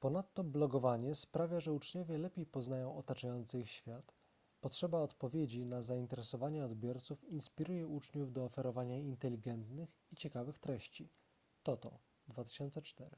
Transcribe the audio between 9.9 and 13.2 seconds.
i ciekawych treści toto 2004